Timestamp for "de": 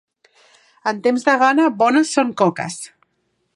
1.27-1.35